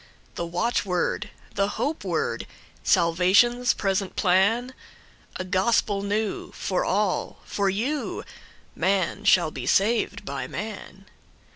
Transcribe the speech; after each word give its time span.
The 0.33 0.47
watchword, 0.47 1.29
the 1.53 1.67
hope 1.77 2.03
word, 2.03 2.47
Salvation's 2.83 3.71
present 3.75 4.15
plan?A 4.15 5.43
gospel 5.45 6.01
new, 6.01 6.51
for 6.53 6.83
all—for 6.83 7.69
you:Man 7.69 9.25
shall 9.25 9.51
be 9.51 9.67
saved 9.67 10.25
by 10.25 10.47
man. 10.47 11.05